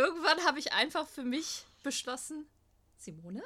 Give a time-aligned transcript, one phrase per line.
[0.00, 2.46] irgendwann habe ich einfach für mich beschlossen,
[2.96, 3.42] Simone,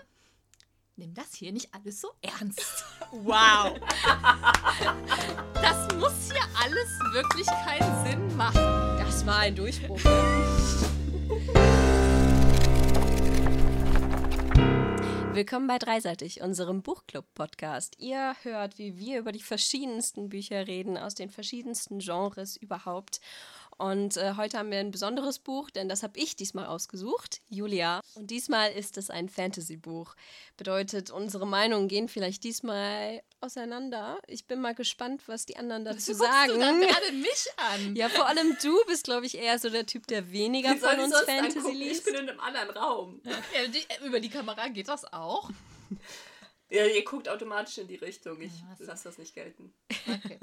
[0.95, 2.85] nimm das hier nicht alles so ernst.
[3.11, 3.79] Wow.
[5.55, 8.99] Das muss hier alles wirklich keinen Sinn machen.
[8.99, 10.01] Das war ein Durchbruch.
[15.35, 17.97] Willkommen bei Dreiseitig, unserem Buchclub-Podcast.
[17.99, 23.21] Ihr hört, wie wir über die verschiedensten Bücher reden, aus den verschiedensten Genres überhaupt.
[23.79, 28.01] Und äh, heute haben wir ein besonderes Buch, denn das habe ich diesmal ausgesucht, Julia.
[28.15, 30.15] Und diesmal ist es ein Fantasy-Buch.
[30.57, 34.19] Bedeutet, unsere Meinungen gehen vielleicht diesmal auseinander.
[34.27, 36.53] Ich bin mal gespannt, was die anderen dazu Du sagen.
[36.53, 37.95] Du gerade mich an.
[38.05, 40.99] Ja, vor allem du bist, glaube ich, eher so der Typ, der weniger Wie von
[40.99, 41.73] uns Fantasy angucken?
[41.73, 42.05] Ich liest.
[42.05, 43.21] bin in einem anderen Raum.
[43.25, 45.51] Ja, die, über die Kamera geht das auch.
[46.75, 48.41] Ja, ihr guckt automatisch in die Richtung.
[48.41, 48.85] Ich Ja, so.
[48.85, 49.73] lasse das nicht gelten.
[50.09, 50.39] Okay.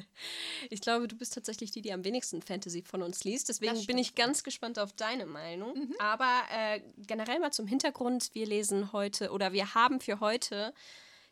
[0.70, 3.50] Ich glaube, du bist tatsächlich die, die am wenigsten Fantasy von uns liest.
[3.50, 5.76] Deswegen bin ich ganz gespannt auf deine Meinung.
[5.78, 5.96] Mhm.
[6.00, 8.30] Aber äh, generell mal zum Hintergrund.
[8.34, 10.74] Wir lesen heute oder wir haben für heute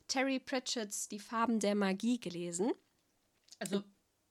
[0.07, 2.71] Terry Pratchett's Die Farben der Magie gelesen.
[3.59, 3.83] Also,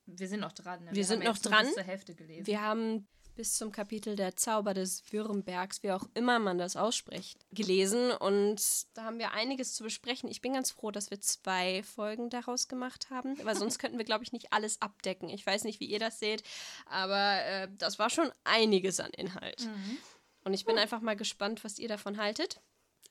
[0.06, 0.84] wir sind noch dran.
[0.84, 0.90] Ne?
[0.92, 1.64] Wir sind haben noch dran.
[1.66, 2.46] Bis zur Hälfte gelesen.
[2.46, 3.06] Wir haben
[3.38, 8.10] bis zum Kapitel Der Zauber des Würmbergs, wie auch immer man das ausspricht, gelesen.
[8.10, 8.60] Und
[8.94, 10.28] da haben wir einiges zu besprechen.
[10.28, 14.04] Ich bin ganz froh, dass wir zwei Folgen daraus gemacht haben, weil sonst könnten wir,
[14.04, 15.28] glaube ich, nicht alles abdecken.
[15.28, 16.42] Ich weiß nicht, wie ihr das seht,
[16.86, 19.66] aber äh, das war schon einiges an Inhalt.
[19.66, 19.98] Mhm.
[20.42, 22.60] Und ich bin einfach mal gespannt, was ihr davon haltet.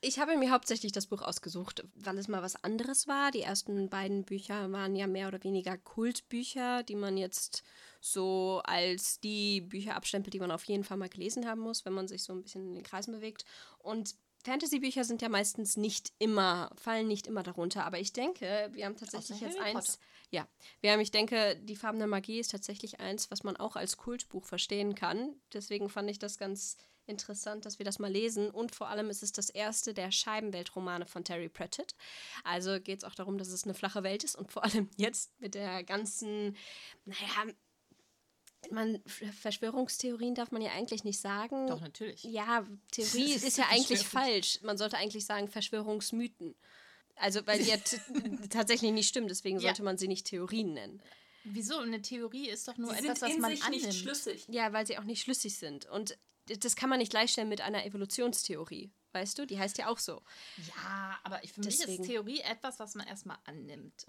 [0.02, 3.32] Ich habe mir hauptsächlich das Buch ausgesucht, weil es mal was anderes war.
[3.32, 7.64] Die ersten beiden Bücher waren ja mehr oder weniger Kultbücher, die man jetzt
[8.12, 11.94] so als die Bücher abstempelt, die man auf jeden Fall mal gelesen haben muss, wenn
[11.94, 13.46] man sich so ein bisschen in den Kreisen bewegt.
[13.80, 17.86] Und Fantasy-Bücher sind ja meistens nicht immer, fallen nicht immer darunter.
[17.86, 20.00] Aber ich denke, wir haben tatsächlich jetzt Harry eins.
[20.30, 20.48] Ja,
[20.82, 23.98] wir haben, ich denke, die Farben der Magie ist tatsächlich eins, was man auch als
[23.98, 25.36] Kultbuch verstehen kann.
[25.54, 28.50] Deswegen fand ich das ganz interessant, dass wir das mal lesen.
[28.50, 31.96] Und vor allem ist es das erste der Scheibenweltromane von Terry Pratchett.
[32.44, 35.40] Also geht es auch darum, dass es eine flache Welt ist und vor allem jetzt
[35.40, 36.56] mit der ganzen,
[37.06, 37.54] naja,
[38.72, 41.68] man, Verschwörungstheorien darf man ja eigentlich nicht sagen.
[41.68, 42.24] Doch, natürlich.
[42.24, 44.60] Ja, Theorie ist ist ja eigentlich falsch.
[44.64, 46.56] Man sollte eigentlich sagen Verschwörungsmythen.
[47.16, 47.78] Also, weil die ja
[48.50, 49.64] tatsächlich nicht stimmen, deswegen Ja.
[49.70, 51.02] sollte man sie nicht Theorien nennen.
[51.44, 51.78] Wieso?
[51.80, 53.84] Eine Theorie ist doch nur Die etwas, sind was in man sich annimmt.
[53.86, 54.46] nicht schlüssig.
[54.50, 55.86] Ja, weil sie auch nicht schlüssig sind.
[55.88, 58.92] Und das kann man nicht gleichstellen mit einer Evolutionstheorie.
[59.14, 59.48] Weißt du?
[59.48, 60.22] Die heißt ja auch so.
[60.68, 62.04] Ja, aber ich- für mich Deswegen.
[62.04, 64.08] ist Theorie etwas, was man erstmal annimmt.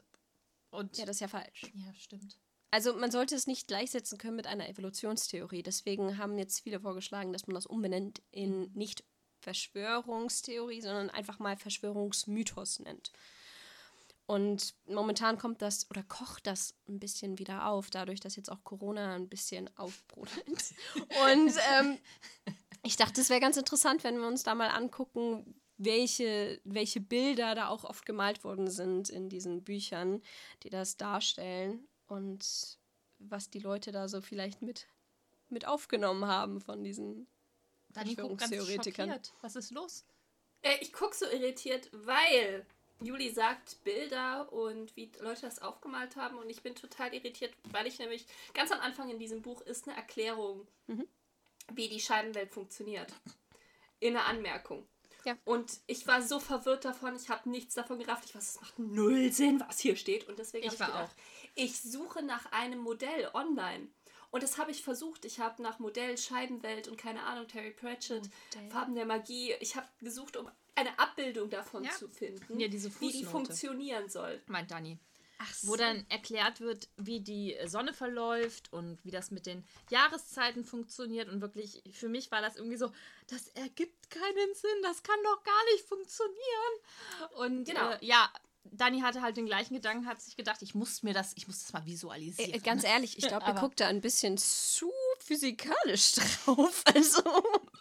[0.70, 1.62] Und Ja, das ist ja falsch.
[1.75, 2.36] ja, stimmt.
[2.71, 5.62] Also man sollte es nicht gleichsetzen können mit einer Evolutionstheorie.
[5.62, 9.05] Deswegen haben jetzt viele vorgeschlagen, dass man das umbenennt in nicht
[9.41, 13.12] Verschwörungstheorie, sondern einfach mal Verschwörungsmythos nennt.
[14.27, 18.62] Und momentan kommt das oder kocht das ein bisschen wieder auf, dadurch, dass jetzt auch
[18.62, 20.75] Corona ein bisschen aufbrodelt.
[21.25, 21.99] Und ähm,
[22.83, 27.55] ich dachte, es wäre ganz interessant, wenn wir uns da mal angucken, welche, welche Bilder
[27.55, 30.21] da auch oft gemalt worden sind in diesen Büchern,
[30.62, 32.78] die das darstellen und
[33.19, 34.86] was die Leute da so vielleicht mit,
[35.48, 37.26] mit aufgenommen haben von diesen
[37.91, 39.08] Dani ganz Verschwörungstheoretikern.
[39.08, 39.32] schockiert.
[39.41, 40.04] Was ist los?
[40.62, 42.66] Äh, ich gucke so irritiert, weil
[43.00, 46.36] Juli sagt Bilder und wie Leute das aufgemalt haben.
[46.38, 49.86] Und ich bin total irritiert, weil ich nämlich ganz am Anfang in diesem Buch ist
[49.88, 51.06] eine Erklärung, Mhm.
[51.75, 53.12] wie die Scheibenwelt funktioniert.
[54.00, 54.86] In einer Anmerkung.
[55.25, 55.36] Ja.
[55.44, 58.25] Und ich war so verwirrt davon, ich habe nichts davon gerafft.
[58.26, 60.28] Ich weiß, es macht null Sinn, was hier steht.
[60.28, 61.16] Und deswegen Ich habe ich war gedacht,
[61.58, 63.88] ich suche nach einem Modell online.
[64.30, 65.24] Und das habe ich versucht.
[65.24, 68.70] Ich habe nach Modell Scheibenwelt und keine Ahnung, Terry Pratchett, Modell.
[68.70, 69.54] Farben der Magie.
[69.60, 71.91] Ich habe gesucht, um eine Abbildung davon Ja.
[71.92, 74.41] zu finden, Ja, diese wie die funktionieren soll.
[74.46, 74.98] Meint Dani.
[75.41, 80.64] Ach Wo dann erklärt wird, wie die Sonne verläuft und wie das mit den Jahreszeiten
[80.64, 81.28] funktioniert.
[81.28, 82.92] Und wirklich, für mich war das irgendwie so,
[83.28, 86.75] das ergibt keinen Sinn, das kann doch gar nicht funktionieren.
[87.36, 87.90] Und Genau.
[87.92, 88.30] äh, ja,
[88.73, 91.62] Dani hatte halt den gleichen Gedanken, hat sich gedacht, ich muss mir das, ich muss
[91.62, 92.53] das mal visualisieren.
[92.53, 94.91] Äh, ganz ehrlich, ich glaube, er guckt da ein bisschen zu
[95.21, 96.12] physikalisch
[96.45, 96.83] drauf.
[96.95, 97.23] Also.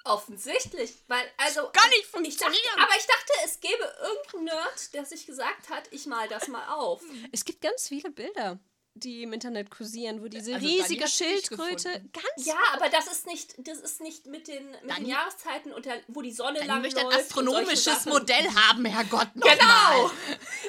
[0.04, 2.80] Offensichtlich, weil also Gar nicht ich dachte, funktionieren.
[2.80, 6.68] aber ich dachte, es gäbe irgendeinen Nerd, der sich gesagt hat, ich mal das mal
[6.74, 7.02] auf.
[7.32, 8.60] Es gibt ganz viele Bilder,
[9.04, 13.56] die im Internet kursieren, wo diese Also riesige Schildkröte ganz Ja, aber das ist nicht,
[13.60, 16.68] das ist nicht mit den, mit den Dani- Jahreszeiten und der, wo die Sonne Dani
[16.68, 18.06] lang möchte ein astronomisches.
[18.06, 19.28] Modell haben, Herrgott.
[19.36, 19.56] Genau!
[19.58, 20.12] mal.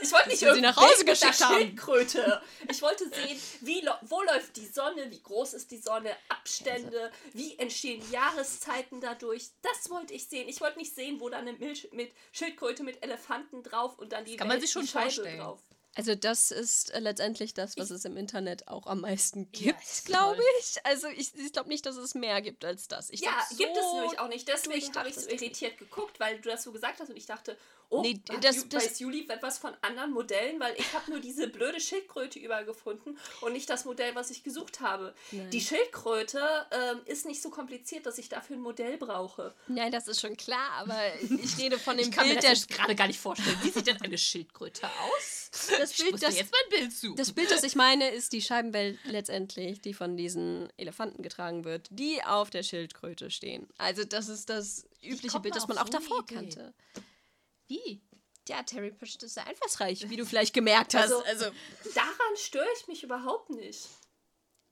[0.03, 1.55] Ich wollte nicht irgendwie nach Hause geschickt haben.
[1.57, 2.43] Schildkröte.
[2.71, 7.59] Ich wollte sehen, wie, wo läuft die Sonne, wie groß ist die Sonne, Abstände, wie
[7.59, 9.49] entstehen Jahreszeiten dadurch.
[9.63, 10.49] Das wollte ich sehen.
[10.49, 14.25] Ich wollte nicht sehen, wo dann eine Milch mit Schildkröte mit Elefanten drauf und dann
[14.25, 15.39] die, kann man Welt- sich schon die Scheibe vorstellen.
[15.41, 15.61] drauf.
[15.99, 19.73] Also das ist äh, letztendlich das, was Ich- es im Internet auch am meisten Ja,
[19.73, 20.77] gibt, ist glaube ich.
[20.87, 23.11] Also ich, ich glaube nicht, dass es mehr gibt als das.
[23.11, 24.47] Ich ja, glaub, gibt es so nämlich auch nicht.
[24.47, 27.59] Deswegen habe ich so irritiert geguckt, weil du das so gesagt hast und ich dachte,
[27.91, 31.49] oh, Nee, das- das- weiß Juli etwas von anderen Modellen, weil ich habe nur diese
[31.49, 35.15] blöde Schildkröte übergefunden und nicht das Modell, was ich gesucht habe.
[35.33, 35.51] Nein.
[35.51, 36.41] Die Schildkröte
[36.71, 39.53] ähm, ist nicht so kompliziert, dass ich dafür ein Modell brauche.
[39.67, 42.67] Nein, das ist schon klar, aber ich rede von dem Ich kann mir Bild das
[42.69, 43.59] der gerade gar nicht vorstellen.
[43.63, 45.51] Wie sieht denn eine Schildkröte aus?
[45.79, 47.17] das Ich Bild, mir das, jetzt mein Bild suchen.
[47.17, 51.89] das Bild, das ich meine, ist die Scheibenwelt letztendlich, die von diesen Elefanten getragen wird,
[51.91, 53.69] die auf der Schildkröte stehen.
[53.79, 56.35] Also das ist das übliche Bild, das man auch so eine davor Idee?
[56.35, 56.75] kannte.
[57.67, 58.01] Wie?
[58.49, 61.13] Ja, Terry Pratchett ist sehr einfallsreich, wie du vielleicht gemerkt hast.
[61.13, 61.45] Also- also
[61.95, 63.87] Daran störe ich mich überhaupt nicht.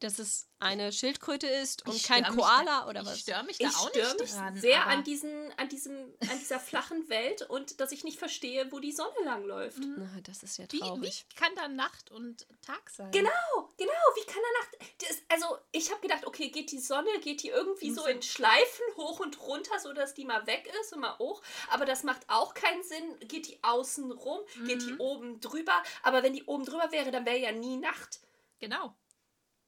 [0.01, 3.21] Dass es eine Schildkröte ist und Ich kein Koala da, oder ich was?
[3.21, 4.57] störe mich da Ich auch störe nicht mich dran.
[4.57, 8.79] sehr an, diesen, an, diesem, an dieser flachen Welt und dass ich nicht verstehe, wo
[8.81, 9.79] die Sonne langläuft.
[9.81, 11.27] Na, das ist ja wie, traurig.
[11.29, 13.11] wie kann da Nacht und Tag sein?
[13.11, 13.31] Genau,
[13.77, 13.93] genau.
[14.17, 14.93] Wie kann er Nacht.
[15.07, 18.85] Das, also, ich habe gedacht, okay, geht die Sonne, geht die irgendwie so in Schleifen
[18.97, 21.43] hoch und runter, sodass die mal weg ist und mal hoch.
[21.71, 23.19] Aber das macht auch keinen Sinn.
[23.29, 25.83] Geht die außen rum, geht die oben drüber.
[26.03, 28.21] Aber wenn die oben drüber wäre, dann wäre ja nie Nacht.
[28.59, 28.95] Genau.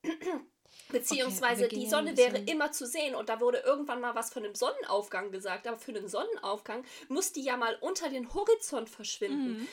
[0.91, 4.45] Beziehungsweise gehen die Sonne wäre immer zu sehen und da wurde irgendwann mal was von
[4.45, 9.69] einem Sonnenaufgang gesagt, aber für einen Sonnenaufgang muss die ja mal unter den Horizont verschwinden.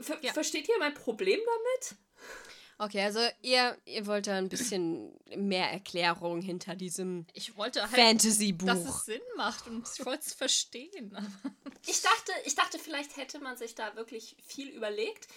[0.00, 0.32] Ver Ja.
[0.32, 1.98] Versteht ihr mein Problem damit?
[2.76, 7.92] Okay, also ihr, ihr wollt da ein bisschen mehr Erklärung hinter diesem Ich wollte halt,
[7.92, 8.68] dass Fantasy-Buch.
[8.74, 11.16] es Sinn macht und ich wollte es verstehen.
[11.86, 15.28] Ich dachte, ich dachte, vielleicht hätte man sich da wirklich viel überlegt.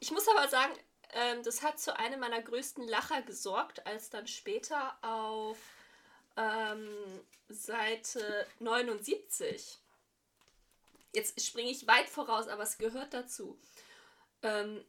[0.00, 0.72] Ich muss aber sagen,
[1.14, 5.58] ähm, das hat zu einem meiner größten Lacher gesorgt, als dann später auf
[6.36, 6.88] ähm,
[7.48, 9.78] Seite 79,
[11.12, 13.58] jetzt springe ich weit voraus, aber es gehört dazu,
[14.42, 14.84] ähm,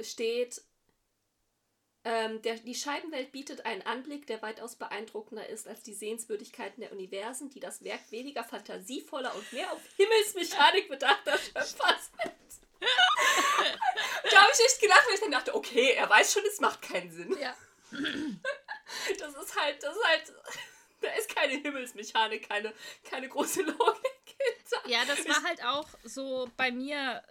[0.00, 0.62] steht,
[2.04, 6.92] ähm, der, die Scheibenwelt bietet einen Anblick, der weitaus beeindruckender ist als die Sehenswürdigkeiten der
[6.92, 12.98] Universen, die das Werk weniger fantasievoller und mehr auf Himmelsmechanik bedachter Schöpfer sind.
[14.30, 16.82] Da habe ich echt gelacht, weil ich dann dachte, okay, er weiß schon, es macht
[16.82, 17.36] keinen Sinn.
[17.38, 17.54] Ja.
[19.18, 20.32] Das ist halt, das ist halt,
[21.00, 22.72] da ist keine Himmelsmechanik, keine,
[23.04, 24.88] keine große Logik hinter.
[24.88, 27.22] Ja, das war halt auch so bei mir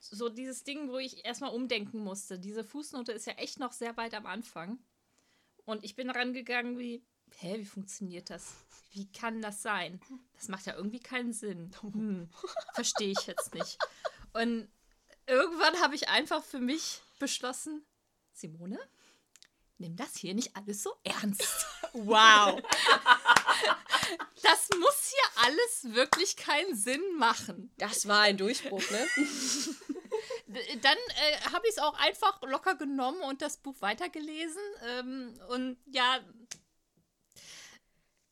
[0.00, 2.38] so dieses Ding, wo ich erstmal umdenken musste.
[2.38, 4.78] Diese Fußnote ist ja echt noch sehr weit am Anfang.
[5.64, 7.04] Und ich bin rangegangen wie,
[7.38, 8.54] hä, wie funktioniert das?
[8.92, 10.00] Wie kann das sein?
[10.34, 11.70] Das macht ja irgendwie keinen Sinn.
[11.80, 12.30] Hm,
[12.74, 13.78] Verstehe ich jetzt nicht.
[14.32, 14.68] Und
[15.26, 17.84] irgendwann habe ich einfach für mich beschlossen,
[18.32, 18.78] Simone,
[19.78, 21.66] nimm das hier nicht alles so ernst.
[21.92, 22.60] Wow.
[24.42, 27.72] Das muss hier alles wirklich keinen Sinn machen.
[27.78, 29.06] Das war ein Durchbruch, ne?
[30.82, 34.60] Dann äh, habe ich es auch einfach locker genommen und das Buch weitergelesen.
[34.84, 36.20] Ähm, und ja,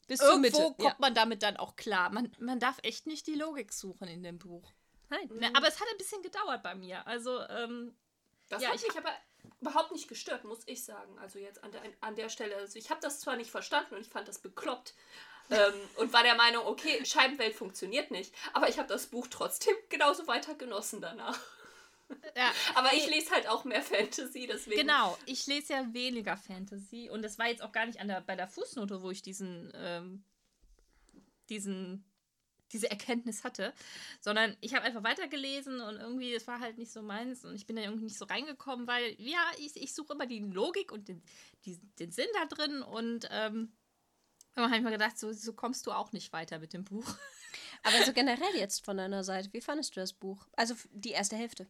[0.07, 0.59] Bis zur Mitte.
[0.59, 0.97] irgendwo kommt Ja.
[1.01, 2.11] man damit dann auch klar.
[2.11, 4.71] Man, man darf echt nicht die Logik suchen in dem Buch.
[5.11, 5.29] Nein.
[5.33, 7.07] Ne, aber es hat ein bisschen gedauert bei mir.
[7.07, 7.95] Also, ähm,
[8.49, 9.13] Das Ja, hat ich mich aber
[9.61, 11.19] überhaupt nicht gestört, muss ich sagen.
[11.19, 12.57] Also jetzt an der, an der Stelle.
[12.57, 14.95] Also ich habe das zwar nicht verstanden und ich fand das bekloppt.
[15.51, 18.35] ähm, und war der Meinung, okay, Scheibenwelt funktioniert nicht.
[18.53, 21.39] Aber ich habe das Buch trotzdem genauso weiter genossen danach.
[22.37, 24.81] ja, Aber ich lese halt auch mehr Fantasy, deswegen.
[24.83, 25.17] genau.
[25.27, 27.09] Ich lese ja weniger Fantasy.
[27.11, 29.73] Und das war jetzt auch gar nicht an der, bei der Fußnote, wo ich diesen,
[29.75, 30.25] ähm,
[31.49, 32.05] diesen,
[32.75, 33.73] diese Erkenntnis hatte,
[34.21, 37.67] sondern ich habe einfach weitergelesen und irgendwie, es war halt nicht so meins und ich
[37.67, 41.09] bin da irgendwie nicht so reingekommen, weil, ja, ich, ich suche immer die Logik und
[41.09, 41.23] den,
[41.65, 43.73] die, den Sinn da drin und ähm,
[44.55, 47.07] dann habe ich mir gedacht, so, so kommst du auch nicht weiter mit dem Buch.
[47.83, 50.47] Aber so generell jetzt von deiner Seite, wie fandest du das Buch?
[50.57, 51.67] Also die erste Hälfte.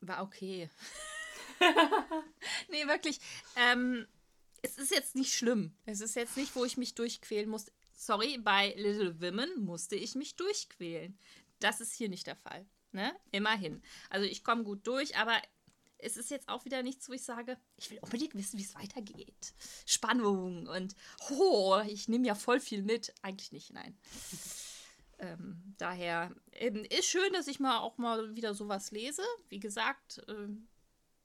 [0.00, 0.68] War okay.
[2.68, 3.20] nee, wirklich.
[3.56, 4.06] Ähm,
[4.62, 5.74] es ist jetzt nicht schlimm.
[5.86, 7.66] Es ist jetzt nicht, wo ich mich durchquälen muss.
[7.94, 11.18] Sorry, bei Little Women musste ich mich durchquälen.
[11.60, 12.66] Das ist hier nicht der Fall.
[12.92, 13.14] Ne?
[13.32, 13.82] Immerhin.
[14.10, 15.40] Also ich komme gut durch, aber
[15.98, 18.74] es ist jetzt auch wieder nichts, wo ich sage, ich will unbedingt wissen, wie es
[18.74, 19.54] weitergeht.
[19.86, 20.94] Spannung und
[21.30, 23.14] oh, ich nehme ja voll viel mit.
[23.22, 23.96] Eigentlich nicht, nein.
[25.18, 29.22] Ähm, daher ähm, ist schön, dass ich mal auch mal wieder sowas lese.
[29.48, 30.68] Wie gesagt, ähm,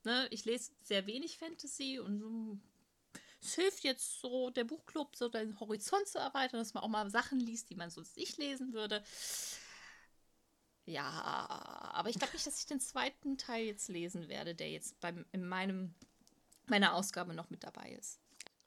[0.04, 2.60] ne, ich lese sehr wenig Fantasy und
[3.42, 7.08] es hilft jetzt so, der Buchclub, so den Horizont zu erweitern, dass man auch mal
[7.10, 9.02] Sachen liest, die man sonst nicht lesen würde.
[10.84, 11.04] Ja,
[11.92, 15.24] aber ich glaube nicht, dass ich den zweiten Teil jetzt lesen werde, der jetzt beim,
[15.32, 15.94] in meinem,
[16.66, 18.18] meiner Ausgabe noch mit dabei ist.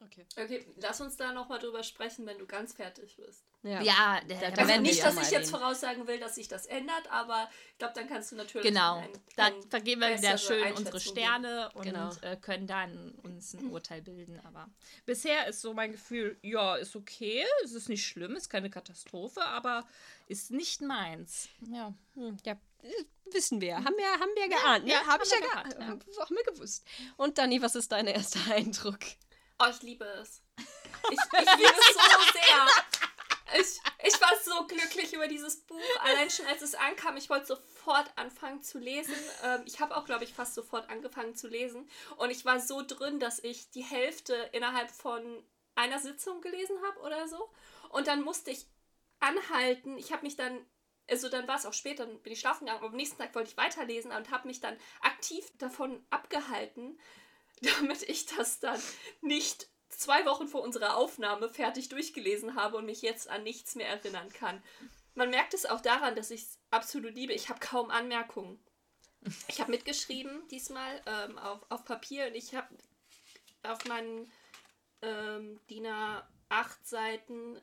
[0.06, 0.26] Okay.
[0.36, 3.42] Okay, lass uns da nochmal drüber sprechen, wenn du ganz fertig bist.
[3.62, 5.58] Ja, Ja, Da- da Also werden wir nicht, ja dass ich jetzt reden.
[5.58, 9.08] voraussagen will, dass sich das ändert, aber ich glaube, dann kannst du natürlich Genau, ein-
[9.36, 12.10] da ein vergeben wir wieder schön unsere Sterne und Genau.
[12.20, 14.38] äh, können dann uns ein Urteil bilden.
[14.44, 14.68] Aber
[15.06, 19.42] bisher ist so mein Gefühl, ja, ist okay, es ist nicht schlimm, ist keine Katastrophe,
[19.46, 19.86] aber
[20.28, 21.48] ist nicht meins.
[21.72, 21.94] Ja.
[22.14, 22.92] Hm, ja, äh,
[23.32, 23.76] wissen wir.
[23.76, 24.90] Haben wir, haben wir geahnt, ne?
[24.92, 26.06] ja, Hab haben ich wir ja geahnt, geahnt.
[26.20, 26.84] Haben wir gewusst.
[27.16, 29.00] Und Dani, was ist dein erster Eindruck?
[29.58, 30.42] Oh, ich liebe es.
[30.58, 33.60] Ich, ich liebe es so sehr.
[33.60, 35.80] Ich, ich war so glücklich über dieses Buch.
[36.00, 39.14] Allein schon als es ankam, ich wollte sofort anfangen zu lesen.
[39.44, 41.88] Ähm, ich habe auch, glaube ich, fast sofort angefangen zu lesen.
[42.16, 45.44] Und ich war so drin, dass ich die Hälfte innerhalb von
[45.76, 47.52] einer Sitzung gelesen habe oder so.
[47.90, 48.66] Und dann musste ich
[49.20, 49.98] anhalten.
[49.98, 50.66] Ich habe mich dann,
[51.08, 52.82] also dann war es auch spät, dann bin ich schlafen gegangen.
[52.82, 56.98] Aber am nächsten Tag wollte ich weiterlesen und habe mich dann aktiv davon abgehalten,
[57.78, 58.80] damit ich das dann
[59.20, 63.88] nicht zwei Wochen vor unserer Aufnahme fertig durchgelesen habe und mich jetzt an nichts mehr
[63.88, 64.62] erinnern kann.
[65.14, 67.32] Man merkt es auch daran, dass ich es absolut liebe.
[67.32, 68.58] Ich habe kaum Anmerkungen.
[69.48, 72.68] Ich habe mitgeschrieben diesmal ähm, auf, auf Papier und ich habe
[73.62, 74.30] auf meinen
[75.00, 77.60] ähm, DIN A8 Seiten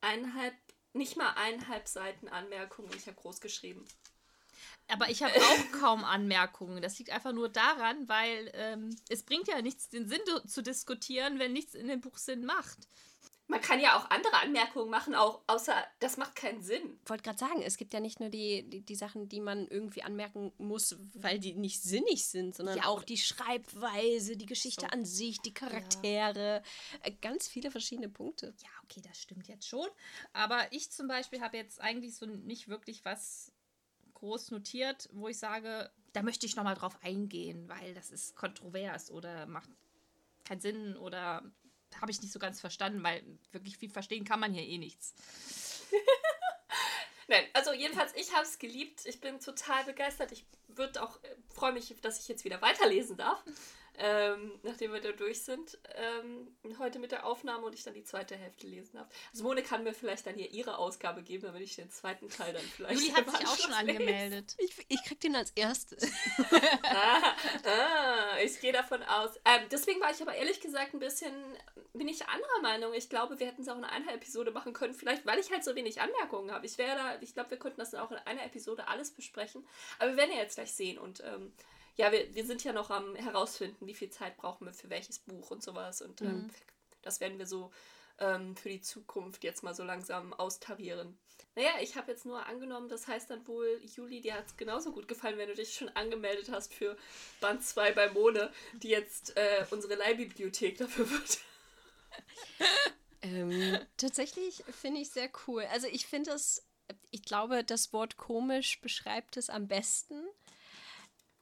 [0.00, 0.54] eineinhalb,
[0.92, 2.90] nicht mal eineinhalb Seiten Anmerkungen.
[2.96, 3.84] Ich habe groß geschrieben.
[4.92, 6.82] Aber ich habe auch kaum Anmerkungen.
[6.82, 11.38] Das liegt einfach nur daran, weil ähm, es bringt ja nichts, den Sinn zu diskutieren,
[11.38, 12.78] wenn nichts in dem Buch Sinn macht.
[13.46, 17.00] Man kann ja auch andere Anmerkungen machen, auch außer das macht keinen Sinn.
[17.02, 19.66] Ich wollte gerade sagen, es gibt ja nicht nur die, die, die Sachen, die man
[19.66, 24.82] irgendwie anmerken muss, weil die nicht sinnig sind, sondern Ja, auch die Schreibweise, die Geschichte
[24.82, 24.86] So.
[24.96, 26.62] an sich, die Charaktere,
[27.02, 28.54] äh, ganz viele verschiedene Punkte.
[28.62, 29.88] Ja, okay, das stimmt jetzt schon.
[30.32, 33.50] Aber ich zum Beispiel habe jetzt eigentlich so nicht wirklich was
[34.20, 39.10] groß notiert, wo ich sage, da möchte ich nochmal drauf eingehen, weil das ist kontrovers
[39.10, 39.70] oder macht
[40.44, 41.42] keinen Sinn oder
[42.00, 43.22] habe ich nicht so ganz verstanden, weil
[43.52, 45.14] wirklich viel verstehen kann man hier eh nichts.
[47.28, 49.06] Nein, also jedenfalls, ich habe es geliebt.
[49.06, 50.32] Ich bin total begeistert.
[50.32, 53.42] Ich würde auch, äh, freue mich, dass ich jetzt wieder weiterlesen darf,
[54.02, 55.78] ähm, nachdem wir da durch sind.
[55.94, 59.08] Ähm, heute mit der Aufnahme und ich dann die zweite Hälfte lesen darf.
[59.30, 62.54] Also Mone kann mir vielleicht dann hier ihre Ausgabe geben, damit ich den zweiten Teil
[62.54, 62.98] dann vielleicht.
[62.98, 64.56] Juli hat sich auch schon angemeldet.
[64.60, 66.02] Ich, ich krieg den als erstes.
[66.82, 69.30] Ah, ah, ich gehe davon aus.
[69.44, 71.32] Ähm, deswegen war ich aber ehrlich gesagt ein bisschen,
[71.92, 72.92] bin ich anderer Meinung.
[72.94, 74.94] Ich glaube, wir hätten es auch in einer Episode machen können.
[74.94, 76.66] Vielleicht, weil ich halt so wenig Anmerkungen habe.
[76.66, 79.66] Ich wäre da, ich glaube, wir könnten das auch in einer Episode alles besprechen.
[79.98, 80.98] Aber wir werden ja jetzt gleich sehen.
[80.98, 81.52] Und ähm,
[82.00, 85.18] ja, wir, wir sind ja noch am herausfinden, wie viel Zeit brauchen wir für welches
[85.18, 86.00] Buch und sowas.
[86.00, 86.50] Und ähm,
[87.02, 87.70] das werden wir so
[88.18, 91.18] ähm, für die Zukunft jetzt mal so langsam austarieren.
[91.56, 94.92] Naja, ich habe jetzt nur angenommen, das heißt dann wohl, Juli, dir hat es genauso
[94.92, 96.96] gut gefallen, wenn du dich schon angemeldet hast für
[97.40, 101.38] Band 2 bei Mone, die jetzt äh, unsere Leihbibliothek dafür wird.
[103.22, 105.64] Ähm, tatsächlich finde ich sehr cool.
[105.70, 106.66] Also ich finde es,
[107.10, 110.24] ich glaube, das Wort komisch beschreibt es am besten.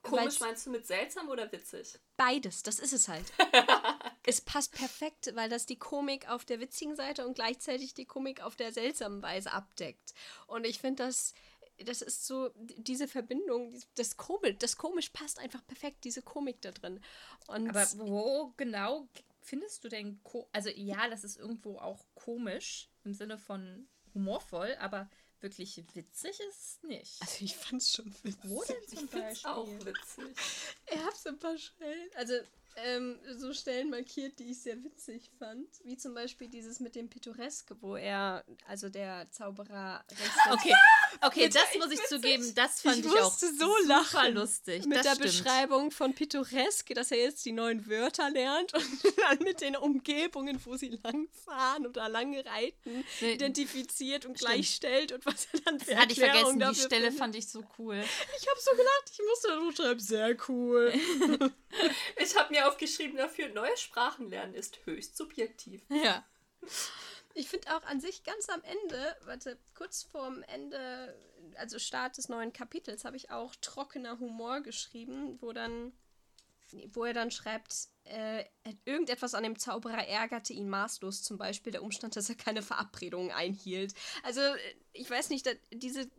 [0.09, 1.99] Komisch meinst du mit seltsam oder witzig?
[2.17, 3.25] Beides, das ist es halt.
[4.25, 8.43] Es passt perfekt, weil das die Komik auf der witzigen Seite und gleichzeitig die Komik
[8.43, 10.13] auf der seltsamen Weise abdeckt.
[10.45, 11.33] Und ich finde das,
[11.79, 16.71] das ist so, diese Verbindung, das komisch, das komisch passt einfach perfekt, diese Komik da
[16.71, 17.01] drin.
[17.47, 19.07] Und Aber wo genau
[19.41, 24.75] findest du denn, ko also ja, das ist irgendwo auch komisch im Sinne von humorvoll,
[24.79, 25.09] aber
[25.41, 27.21] wirklich witzig ist es nicht.
[27.21, 28.39] also ich fand es schon witzig.
[28.43, 29.49] Wo denn zum Beispiel?
[29.51, 30.35] auch witzig.
[30.91, 32.33] Ich habe so ein paar Stellen, also
[32.85, 35.67] ähm, so Stellen markiert, die ich sehr witzig fand.
[35.83, 40.03] Wie zum Beispiel dieses mit dem Pittoreske, wo er, also der Zauberer.
[40.51, 40.73] Okay,
[41.21, 42.07] okay, das muss ich witzig.
[42.07, 44.85] zugeben, das fand Ich ich, auch so lachen lustig.
[44.85, 45.27] mit das der stimmt.
[45.43, 48.83] Beschreibung von Pittoreske, dass er jetzt die neuen Wörter lernt und
[49.17, 54.51] dann mit den Umgebungen, wo sie langfahren oder lang reiten, Nee, identifiziert und stimmt.
[54.53, 57.19] gleichstellt und was er dann für hatte ich vergessen, die Stelle findet.
[57.19, 58.03] fand ich so cool.
[58.39, 60.93] Ich habe so gelacht, ich musste da schreiben, sehr cool.
[62.21, 65.81] Ich habe mir aufgeschrieben dafür, neue Sprachen lernen ist höchst subjektiv.
[65.89, 66.23] Ja.
[67.33, 71.15] Ich finde auch an sich ganz am Ende, warte, kurz vorm Ende,
[71.55, 75.93] also Start des neuen Kapitels, habe ich auch trockener Humor geschrieben, wo dann,
[76.91, 78.45] wo er dann schreibt, äh,
[78.85, 83.31] irgendetwas an dem Zauberer ärgerte ihn maßlos, zum Beispiel der Umstand, dass er keine Verabredungen
[83.31, 83.93] einhielt.
[84.23, 84.41] Also,
[84.93, 86.09] ich weiß nicht, diese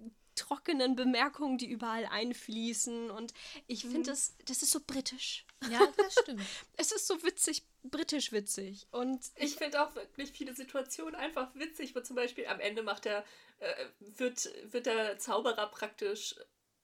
[0.41, 3.33] trockenen Bemerkungen, die überall einfließen und
[3.67, 5.47] ich finde, das, das ist so britisch.
[5.71, 6.41] Ja, das stimmt.
[6.77, 11.95] Es ist so witzig, britisch witzig und Ich finde auch wirklich viele Situationen einfach witzig,
[11.95, 13.25] wo zum Beispiel am Ende macht der,
[13.59, 16.35] äh, wird, wird der Zauberer praktisch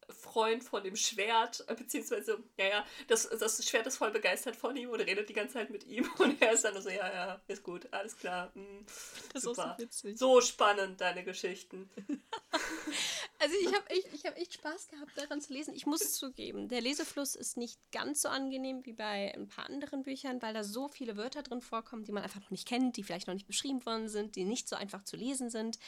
[0.09, 4.77] Freund von dem Schwert, äh, beziehungsweise, ja, ja, das, das Schwert ist voll begeistert von
[4.77, 7.41] ihm und redet die ganze Zeit mit ihm und er ist dann so, ja, ja,
[7.49, 8.51] ist gut, alles klar.
[8.55, 8.87] Mh, hm,
[9.33, 9.77] das super.
[9.79, 10.15] ist so.
[10.15, 11.89] So spannend, deine Geschichten.
[13.39, 15.75] also ich habe echt, ich hab echt Spaß gehabt, daran zu lesen.
[15.75, 20.03] Ich muss zugeben, der Lesefluss ist nicht ganz so angenehm wie bei ein paar anderen
[20.03, 23.03] Büchern, weil da so viele Wörter drin vorkommen, die man einfach noch nicht kennt, die
[23.03, 25.79] vielleicht noch nicht beschrieben worden sind, die nicht so einfach zu lesen sind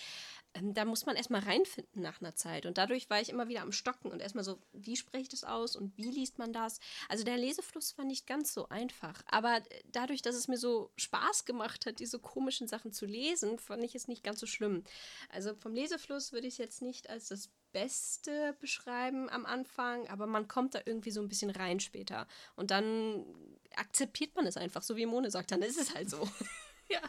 [0.54, 2.66] ähm, da muss man erstmal reinfinden nach einer Zeit.
[2.66, 5.44] Und dadurch war ich immer wieder am Stocken und erstmal so, wie spreche ich das
[5.44, 6.80] aus und wie liest man das?
[7.08, 9.22] Also der Lesefluss war nicht ganz so einfach.
[9.26, 13.58] Aber äh, dadurch, dass es mir so Spaß gemacht hat, diese komischen Sachen zu lesen,
[13.58, 14.84] fand ich es nicht ganz so schlimm.
[15.28, 20.26] Also vom Lesefluss würde ich es jetzt nicht als das Beste beschreiben am Anfang, aber
[20.26, 22.26] man kommt da irgendwie so ein bisschen rein später.
[22.56, 23.26] Und dann
[23.76, 26.28] akzeptiert man es einfach, so wie Mone sagt, dann ist es halt so.
[26.88, 27.02] ja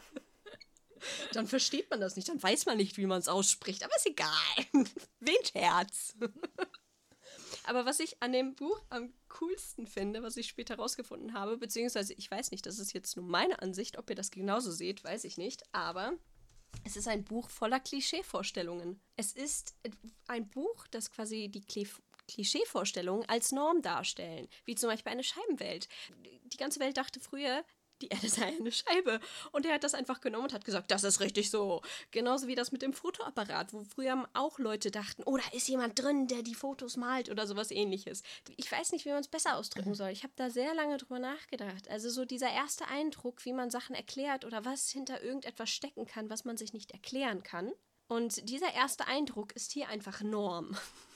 [1.33, 4.07] dann versteht man das nicht, dann weiß man nicht, wie man es ausspricht, aber ist
[4.07, 4.29] egal.
[5.19, 6.15] Wen Scherz.
[7.63, 12.13] Aber was ich an dem Buch am coolsten finde, was ich später herausgefunden habe, beziehungsweise
[12.13, 15.23] ich weiß nicht, das ist jetzt nur meine Ansicht, ob ihr das genauso seht, weiß
[15.25, 16.13] ich nicht, aber
[16.83, 18.99] es ist ein Buch voller Klischeevorstellungen.
[19.15, 19.75] Es ist
[20.27, 21.63] ein Buch, das quasi die
[22.27, 25.87] Klischeevorstellungen als Norm darstellen, wie zum Beispiel eine Scheibenwelt.
[26.45, 27.63] Die ganze Welt dachte früher,
[28.01, 29.19] die Erde sei eine Scheibe.
[29.51, 31.81] Und er hat das einfach genommen und hat gesagt, das ist richtig so.
[32.11, 35.99] Genauso wie das mit dem Fotoapparat, wo früher auch Leute dachten, oh, da ist jemand
[35.99, 38.23] drin, der die Fotos malt oder sowas ähnliches.
[38.57, 40.09] Ich weiß nicht, wie man es besser ausdrücken soll.
[40.09, 41.89] Ich habe da sehr lange drüber nachgedacht.
[41.89, 46.29] Also so dieser erste Eindruck, wie man Sachen erklärt oder was hinter irgendetwas stecken kann,
[46.29, 47.71] was man sich nicht erklären kann.
[48.07, 50.75] Und dieser erste Eindruck ist hier einfach Norm.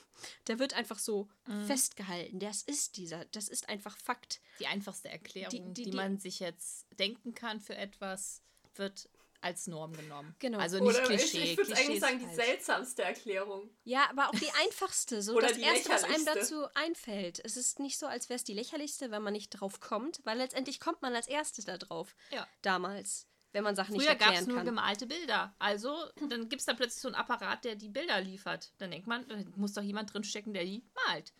[0.46, 1.66] Der wird einfach so mhm.
[1.66, 2.38] festgehalten.
[2.38, 4.40] Das ist dieser, das ist einfach Fakt.
[4.58, 8.42] Die einfachste Erklärung, die, die, die, die man sich jetzt denken kann für etwas,
[8.76, 9.08] wird
[9.44, 10.34] als Norm genommen.
[10.38, 10.58] Genau.
[10.58, 11.38] Also nicht Oder Klischee.
[11.38, 13.68] Ich, ich würde eigentlich sagen, die seltsamste Erklärung.
[13.84, 15.22] Ja, aber auch die einfachste.
[15.22, 17.44] So Oder das Erste, was einem dazu einfällt.
[17.44, 20.38] Es ist nicht so, als wäre es die lächerlichste, wenn man nicht drauf kommt, weil
[20.38, 22.16] letztendlich kommt man als Erstes da drauf.
[22.30, 22.48] Ja.
[22.62, 24.44] Damals wenn man Sachen Früher nicht erklären kann.
[24.44, 25.54] Früher gab es nur gemalte Bilder.
[25.58, 25.96] Also,
[26.28, 28.72] dann gibt es da plötzlich so einen Apparat, der die Bilder liefert.
[28.78, 31.32] Dann denkt man, da muss doch jemand drinstecken, der die malt.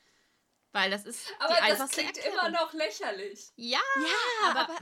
[0.73, 2.49] Weil das ist aber die einfachste das klingt Erklärung.
[2.49, 3.53] immer noch lächerlich.
[3.57, 4.79] Ja, ja aber, aber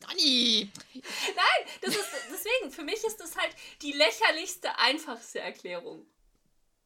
[0.00, 0.70] Dani!
[0.92, 6.06] Nein, das ist deswegen, für mich ist das halt die lächerlichste, einfachste Erklärung.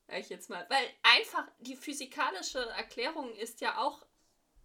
[0.07, 0.67] Sag ich jetzt mal.
[0.69, 4.05] Weil einfach die physikalische Erklärung ist ja auch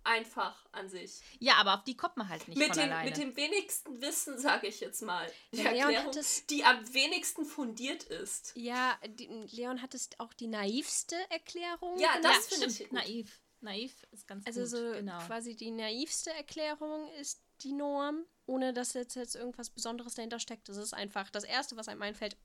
[0.06, 1.20] einfach an sich.
[1.40, 3.10] Ja, aber auf die kommt man halt nicht mit von dem, alleine.
[3.10, 5.30] Mit dem wenigsten Wissen, sage ich jetzt mal.
[5.52, 6.12] Die ja, Erklärung,
[6.50, 8.54] die am wenigsten fundiert ist.
[8.56, 12.00] Ja, die, Leon hat es auch die naivste Erklärung.
[12.00, 13.42] Ja, das ja, finde ich naiv.
[13.62, 14.74] Naiv ist ganz also gut.
[14.74, 15.20] Also so genau.
[15.26, 20.70] quasi die naivste Erklärung ist die Norm, ohne dass jetzt, jetzt irgendwas Besonderes dahinter steckt.
[20.70, 22.38] Das ist einfach das Erste, was einem einfällt.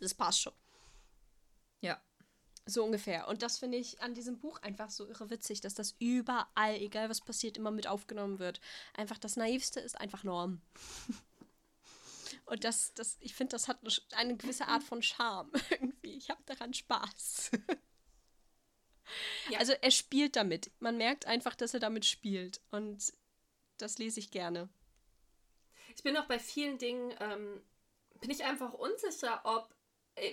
[0.00, 0.52] Das passt schon.
[2.66, 3.28] So ungefähr.
[3.28, 7.10] Und das finde ich an diesem Buch einfach so irre witzig, dass das überall, egal
[7.10, 8.60] was passiert, immer mit aufgenommen wird.
[8.94, 10.62] Einfach das Naivste ist einfach Norm.
[12.46, 13.78] Und das, das, ich finde, das hat
[14.12, 16.14] eine gewisse Art von Charme irgendwie.
[16.14, 17.50] Ich habe daran Spaß.
[19.50, 19.58] Ja.
[19.58, 20.70] Also er spielt damit.
[20.80, 22.60] Man merkt einfach, dass er damit spielt.
[22.70, 23.12] Und
[23.78, 24.68] das lese ich gerne.
[25.94, 27.62] Ich bin auch bei vielen Dingen, ähm,
[28.20, 29.73] bin ich einfach unsicher, ob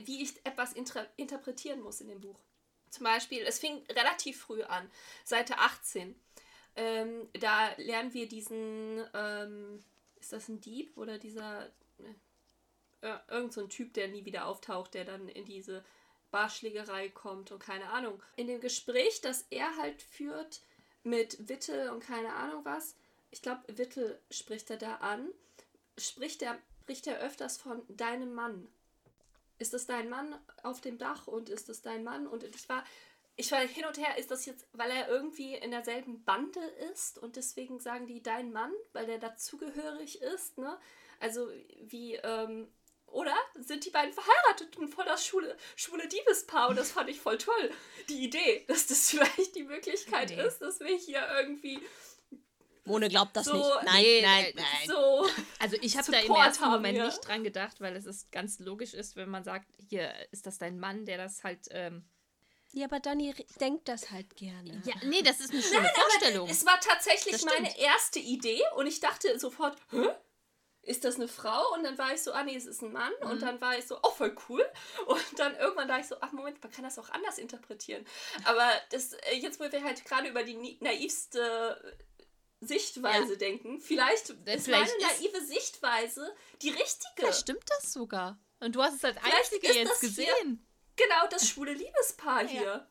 [0.06, 2.40] wie ich etwas inter interpretieren muss in dem Buch.
[2.90, 4.90] Zum Beispiel, es fing relativ früh an,
[5.24, 6.14] Seite 18.
[6.76, 9.84] Ähm, da lernen wir diesen, ähm,
[10.20, 11.68] ist das ein Dieb oder dieser,
[13.02, 15.84] äh, irgend so ein Typ, der nie wieder auftaucht, der dann in diese
[16.32, 18.22] Barschlägerei kommt und keine Ahnung.
[18.36, 20.62] In dem Gespräch, das er halt führt
[21.04, 22.96] mit Wittel und keine Ahnung was,
[23.32, 25.30] ich glaube, Wittel spricht er da an,
[25.98, 28.68] spricht er, spricht er öfters von deinem Mann
[29.62, 32.28] ist das dein Mann auf dem Dach und ist das dein Mann?
[32.28, 32.84] Und ich war,
[33.36, 36.60] ich war hin und her, ist das jetzt, weil er irgendwie in derselben Bande
[36.92, 40.78] ist und deswegen sagen die dein Mann, weil der dazugehörig ist, ne?
[41.20, 42.68] Also wie, ähm,
[43.06, 43.36] oder?
[43.56, 47.38] Sind die beiden verheiratet und voll das schwule, schwule Diebespaar und das fand ich voll
[47.38, 47.72] toll.
[48.10, 50.44] Die Idee, dass das vielleicht die Möglichkeit nee.
[50.44, 51.80] ist, dass wir hier irgendwie
[52.92, 53.84] Mone glaubt das so, nicht.
[53.86, 54.88] Nein, nein, nein.
[54.88, 55.28] So
[55.62, 57.06] also ich habe da im ersten Moment wir.
[57.06, 60.58] nicht dran gedacht, weil es ist ganz logisch ist, wenn man sagt, hier ist das
[60.58, 61.68] dein Mann, der das halt.
[61.72, 62.04] Ähm
[62.74, 64.82] ja, aber Dani denkt das halt gerne.
[64.86, 66.50] Ja, nee, das ist eine schöne nein, Vorstellung.
[66.50, 70.08] es war tatsächlich meine erste Idee und ich dachte sofort, hä?
[70.84, 71.76] Ist das eine Frau?
[71.76, 73.12] Und dann war ich so, ah nee, es ist ein Mann.
[73.22, 73.30] Mhm.
[73.30, 74.66] Und dann war ich so, oh, voll cool.
[75.06, 78.04] Und dann irgendwann dachte ich so, ach Moment, man kann das auch anders interpretieren.
[78.46, 82.00] Aber das, äh, jetzt, wo wir halt gerade über die naivste
[82.62, 83.40] Sichtweise ja.
[83.40, 83.80] denken.
[83.80, 87.12] Vielleicht ist Vielleicht meine naive ist Sichtweise die richtige.
[87.16, 88.40] Vielleicht stimmt das sogar.
[88.60, 90.28] Und du hast es als Einzige jetzt gesehen.
[90.96, 92.88] Hier, genau, das schwule Liebespaar hier.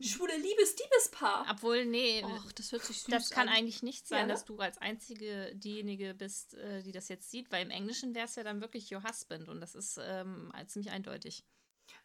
[0.00, 1.46] schwule Liebes-Diebespaar.
[1.50, 3.54] Obwohl, nee, Och, das hört sich süß das kann an.
[3.54, 4.32] eigentlich nicht sein, Ja, ne?
[4.32, 8.24] dass du als einzige diejenige bist, äh, die das jetzt sieht, weil im Englischen wäre
[8.24, 11.44] es ja dann wirklich your husband und das ist ähm, ziemlich eindeutig.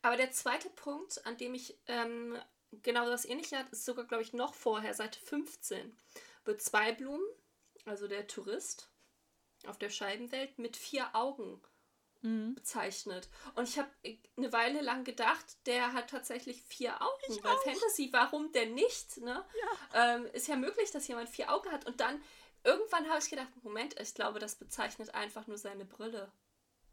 [0.02, 2.38] Aber der zweite Punkt, an dem ich ähm,
[2.84, 5.98] genau das ähnliche hat, ist sogar, glaube ich, noch vorher, Seite 15.
[6.50, 7.22] Wird Zweiblumen,
[7.86, 8.90] also der Tourist
[9.68, 11.62] auf der Scheibenwelt, mit vier Augen
[12.56, 13.30] bezeichnet.
[13.54, 13.90] Und ich habe
[14.36, 17.44] eine Weile lang gedacht, der hat tatsächlich vier Augen.
[17.44, 19.18] weil Fantasy, warum denn nicht?
[19.18, 19.46] Ne?
[19.94, 21.86] Ähm, ist ja möglich, dass jemand vier Augen hat.
[21.86, 22.20] Und dann
[22.64, 26.32] irgendwann habe ich gedacht, Moment, ich glaube, das bezeichnet einfach nur seine Brille.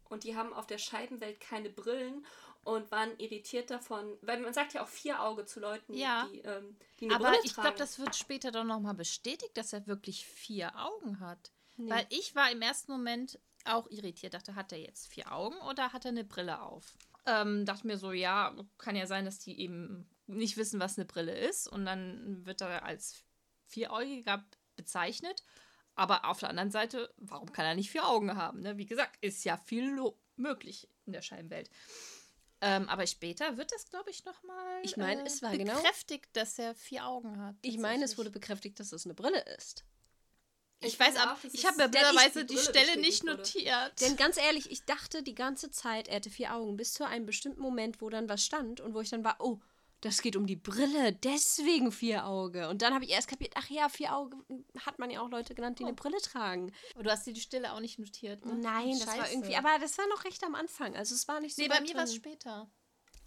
[0.03, 2.27] Und die haben auf der Scheibenwelt keine Brillen
[2.67, 6.27] und waren irritiert davon, weil man sagt ja auch vier Auge zu Leuten, Ja.
[6.29, 9.71] die, ähm, die eine Aber Brille ich glaube, das wird später doch nochmal bestätigt, dass
[9.71, 11.51] er wirklich vier Augen hat.
[11.77, 11.89] Nee.
[11.89, 14.33] Weil ich war im ersten Moment auch irritiert.
[14.33, 16.97] Dachte, hat er jetzt vier Augen oder hat er eine Brille auf?
[17.25, 21.05] Ähm, dachte mir so, ja, kann ja sein, dass die eben nicht wissen, was eine
[21.05, 21.69] Brille ist.
[21.69, 23.23] Und dann wird er als
[23.67, 25.43] Vieräugiger bezeichnet.
[25.95, 28.59] Aber auf der anderen Seite, warum kann er nicht vier Augen haben?
[28.59, 28.77] Ne?
[28.77, 29.97] Wie gesagt, ist ja viel
[30.35, 31.69] möglich in der Scheinwelt.
[32.59, 36.57] Ähm, aber später wird das, glaube ich, nochmal Ich meine, es war genau- bekräftigt, dass
[36.57, 37.55] er vier Augen hat.
[37.61, 39.83] Ich meine, es wurde bekräftigt, dass es eine Brille ist.
[40.79, 43.37] Ich, Ich weiß aber, auch, ich habe mir blöderweise die die Stelle nicht bestätigt wurde.
[43.37, 44.01] notiert.
[44.01, 47.25] Denn ganz ehrlich, ich dachte die ganze Zeit, er hätte vier Augen, bis zu einem
[47.25, 49.59] bestimmten Moment, wo dann was stand und wo ich dann war, oh,
[50.01, 52.69] das geht um die Brille, deswegen vier Auge.
[52.69, 54.43] Und dann habe ich erst kapiert, ach ja, vier Augen
[54.85, 55.87] hat man ja auch Leute genannt, die Oh.
[55.87, 56.71] eine Brille tragen.
[56.93, 58.45] Aber du hast dir die Stelle auch nicht notiert.
[58.45, 58.53] Ne?
[58.55, 59.33] Nein, das war Scheiße.
[59.33, 60.95] irgendwie, aber das war noch recht am Anfang.
[60.95, 62.69] Also es war nicht so Nee, bei mir war es später.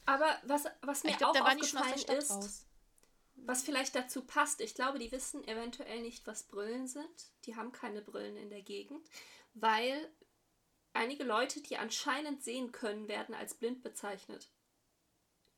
[0.07, 2.67] Aber was, was mir Ich glaube, auch aufgefallen ist, raus.
[3.37, 7.09] was vielleicht dazu passt, ich glaube, die wissen eventuell nicht, was Brillen sind.
[7.45, 9.07] Die haben keine Brillen in der Gegend,
[9.55, 10.11] weil
[10.93, 14.49] einige Leute, die anscheinend sehen können, werden als blind bezeichnet.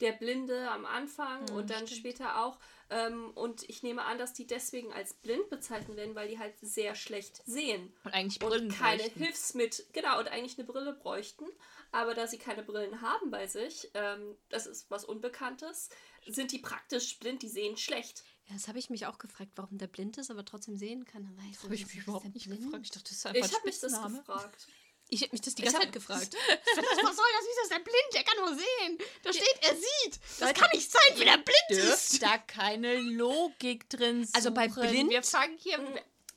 [0.02, 2.00] Der Blinde am Anfang Hm, und dann stimmt.
[2.00, 2.58] später auch.
[2.90, 6.54] Ähm, und ich nehme an, dass die deswegen als blind bezeichnet werden, weil die halt
[6.60, 7.90] sehr schlecht sehen.
[8.04, 9.18] Und eigentlich und Brillen keine bräuchten.
[9.22, 11.46] Hilfsmittel, genau, und eigentlich eine Brille bräuchten.
[11.90, 15.88] Aber da sie keine Brillen haben bei sich, ähm, das ist was Unbekanntes,
[16.26, 18.24] sind die praktisch blind, die sehen schlecht.
[18.48, 21.38] Ja, das habe ich mich auch gefragt, warum der blind ist, aber trotzdem sehen kann.
[21.50, 22.62] Ich so, Habe ich mich überhaupt nicht blind?
[22.64, 22.84] gefragt.
[22.86, 24.66] Ich dachte, das ist einfach Ich habe mich das gefragt.
[25.12, 26.34] Ich habe mich das die ganze hab- Zeit gefragt.
[26.48, 27.46] Was soll das?
[27.46, 28.14] Wieso ist er blind?
[28.14, 28.98] Er kann nur sehen.
[29.22, 30.18] Da steht, er sieht.
[30.38, 32.22] Das Leute, kann nicht sein, wenn er blind Dürft ist.
[32.22, 34.88] da keine Logik drin Also bei suchen.
[34.88, 35.78] blind- Wir fangen hier...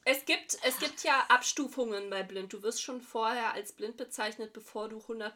[0.07, 2.53] Es gibt, es gibt ja Abstufungen bei blind.
[2.53, 5.31] Du wirst schon vorher als blind bezeichnet, bevor du 100%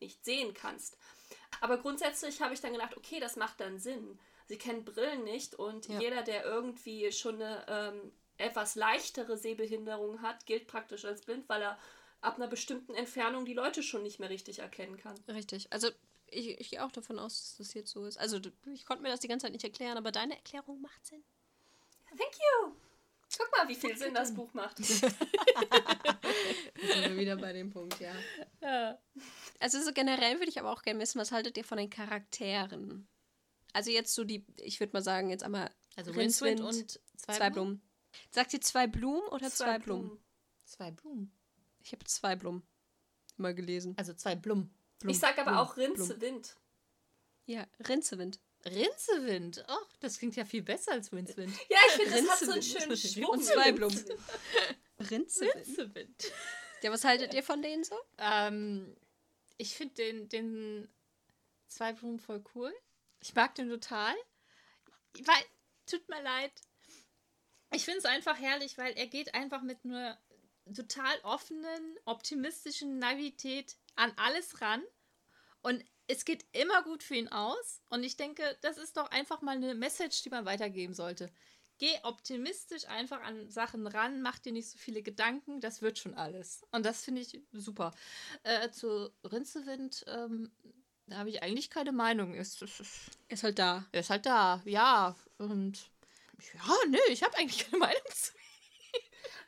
[0.00, 0.96] nicht sehen kannst.
[1.60, 4.18] Aber grundsätzlich habe ich dann gedacht, okay, das macht dann Sinn.
[4.46, 5.98] Sie kennen Brillen nicht und Ja.
[6.00, 11.60] jeder, der irgendwie schon eine ähm, etwas leichtere Sehbehinderung hat, gilt praktisch als blind, weil
[11.62, 11.78] er
[12.20, 15.16] ab einer bestimmten Entfernung die Leute schon nicht mehr richtig erkennen kann.
[15.28, 15.72] Richtig.
[15.72, 15.90] Also
[16.26, 18.18] ich, ich gehe auch davon aus, dass das jetzt so ist.
[18.18, 18.40] Also
[18.72, 21.24] ich konnte mir das die ganze Zeit nicht erklären, aber deine Erklärung macht Sinn.
[22.08, 22.72] Thank you!
[23.36, 24.78] Guck mal, wie viel Sinn das Buch macht.
[24.78, 25.12] Jetzt sind
[26.80, 28.98] wir wieder bei dem Punkt, ja.
[29.58, 33.08] Also so generell würde ich aber auch gerne wissen, was haltet ihr von den Charakteren?
[33.72, 37.50] Also jetzt so die, ich würde mal sagen, jetzt einmal Also Rincewind und zwei, zwei
[37.50, 37.82] Blumen.
[38.30, 40.18] Sagt ihr zwei Blumen oder zwei, Blumen?
[40.64, 41.30] Zwei Blumen.
[41.86, 42.66] Ich habe zwei Blumen
[43.36, 43.94] mal gelesen.
[43.96, 44.74] Also zwei Blumen.
[44.98, 46.56] Blum, Ich sage aber Blum, auch Rincewind.
[47.44, 48.40] Ja, Rincewind.
[48.64, 49.64] Rincewind.
[49.68, 51.54] Ach, das klingt ja viel besser als Rincewind.
[51.70, 53.30] Ja, ich finde, das hat so einen schönen Schwung.
[53.30, 53.96] Und zwei Blumen.
[54.98, 55.54] Rincewind.
[55.54, 56.32] Rincewind.
[56.82, 57.96] Ja, was haltet ihr von denen so?
[58.18, 58.96] Ähm,
[59.56, 60.88] ich finde den, den
[61.68, 62.74] zwei Blumen voll cool.
[63.20, 64.14] Ich mag den total.
[65.20, 65.44] Weil,
[65.86, 66.52] tut mir leid.
[67.72, 70.18] Ich finde es einfach herrlich, weil er geht einfach mit einer
[70.74, 74.82] total offenen, optimistischen Naivität an alles ran.
[75.62, 77.82] Und es geht immer gut für ihn aus.
[77.88, 81.30] Und ich denke, das ist doch einfach mal eine Message, die man weitergeben sollte.
[81.78, 86.14] Geh optimistisch einfach an Sachen ran, mach dir nicht so viele Gedanken, das wird schon
[86.14, 86.62] alles.
[86.70, 87.92] Und das finde ich super.
[88.44, 90.50] Äh, zu Rincewind, ähm,
[91.06, 92.34] da habe ich eigentlich keine Meinung.
[92.34, 93.86] Es, es, es, Ist halt da.
[93.92, 95.14] er ist halt da, ja.
[95.38, 95.90] Und
[96.54, 98.32] ja, nö, ich habe eigentlich keine Meinung zu.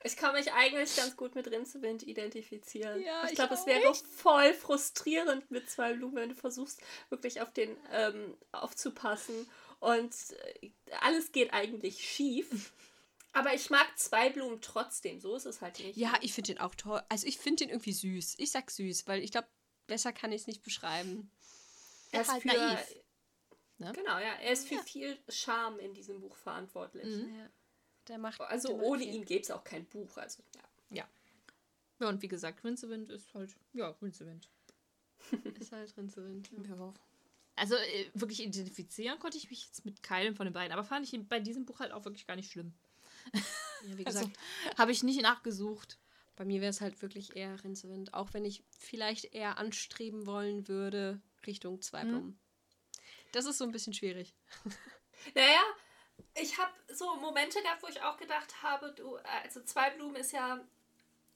[0.04, 3.02] Ich kann mich eigentlich ganz gut mit Rincewind identifizieren.
[3.02, 7.52] Ja, ich glaube, es wäre voll frustrierend mit zwei Blumen, wenn du versuchst, wirklich auf
[7.52, 9.48] den ähm, aufzupassen.
[9.80, 10.14] Und
[10.62, 12.72] äh, alles geht eigentlich schief.
[13.32, 15.20] Aber ich mag zwei Blumen trotzdem.
[15.20, 15.96] So ist es halt nicht.
[15.96, 17.02] Ja, ich finde den auch toll.
[17.08, 18.36] Also ich finde den irgendwie süß.
[18.38, 19.48] Ich sag süß, weil ich glaube,
[19.86, 21.30] besser kann ich es nicht beschreiben.
[22.12, 22.94] er ist halt für, naiv.
[23.78, 23.92] Ne?
[23.94, 24.34] Genau, ja.
[24.40, 27.04] Er ist für viel Charme in diesem Buch verantwortlich.
[27.04, 27.50] Ja.
[28.08, 28.40] Der macht.
[28.40, 29.14] Also der macht ohne viel.
[29.14, 30.16] ihn gäbe es auch kein Buch.
[30.16, 30.42] Also,
[30.90, 31.06] ja.
[32.00, 34.48] Ja, und wie gesagt, Rincewind ist halt, ja, Rincewind.
[35.58, 36.48] Ist halt Rincewind.
[36.52, 36.76] Ja.
[36.76, 36.94] Ja.
[37.56, 40.72] Also äh, wirklich identifizieren konnte ich mich jetzt mit keinem von den beiden.
[40.72, 42.72] Aber fand ich bei diesem Buch halt auch wirklich gar nicht schlimm.
[43.34, 44.38] Ja, wie Also, gesagt,
[44.78, 45.98] habe ich nicht nachgesucht.
[46.36, 48.14] bei mir wäre es halt wirklich eher Rincewind.
[48.14, 52.38] Auch wenn ich vielleicht eher anstreben wollen würde Richtung Zweiblumen.
[53.32, 54.34] Das ist so ein bisschen schwierig.
[55.34, 55.62] Naja,
[56.40, 60.60] ich habe so Momente gehabt, wo ich auch gedacht habe, du, also Zweiblumen ist ja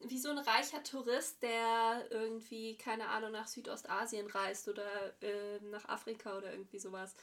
[0.01, 4.85] wie so ein reicher Tourist, der irgendwie, keine Ahnung, nach Südostasien reist oder
[5.23, 7.15] äh, nach Afrika oder irgendwie sowas.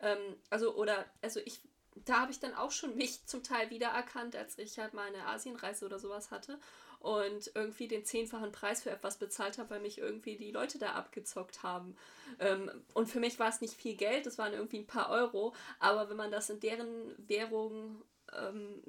[0.00, 0.18] Ähm,
[0.50, 1.60] also, oder, also ich,
[1.94, 5.26] da habe ich dann auch schon mich zum Teil wiedererkannt, als ich halt mal eine
[5.26, 6.58] Asienreise oder sowas hatte
[7.04, 10.92] und irgendwie den zehnfachen Preis für etwas bezahlt habe, weil mich irgendwie die Leute da
[10.92, 11.96] abgezockt haben.
[12.38, 15.54] Ähm, und für mich war es nicht viel Geld, es waren irgendwie ein paar Euro,
[15.80, 18.82] aber wenn man das in deren Währung ähm,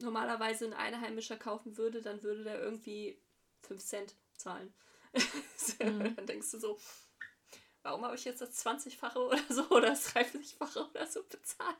[0.00, 3.18] normalerweise ein Einheimischer kaufen würde, dann würde der irgendwie
[3.62, 4.72] 5 Cent zahlen.
[5.80, 6.16] Mhm.
[6.16, 6.78] Dann denkst du so,
[7.82, 11.76] warum habe ich jetzt das 20-fache oder so oder das 30-fache oder so bezahlt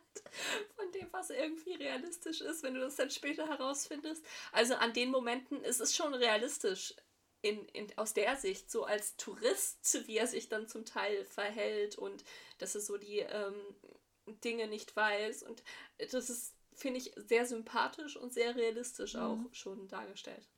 [0.77, 4.25] von dem, was irgendwie realistisch ist, wenn du das dann später herausfindest.
[4.53, 6.95] Also an den Momenten ist es schon realistisch.
[7.41, 11.97] In, in, aus der Sicht, so als Tourist, wie er sich dann zum Teil verhält
[11.97, 12.25] und
[12.59, 13.55] dass er so die ähm,
[14.43, 15.45] Dinge nicht weiß.
[15.45, 15.63] Und
[16.11, 20.49] das ist, finde ich, sehr sympathisch und sehr realistisch auch schon dargestellt.